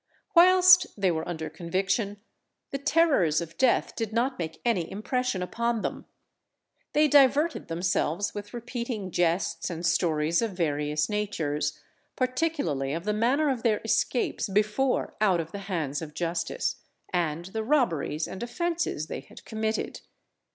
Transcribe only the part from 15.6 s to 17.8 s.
hands of justice, and the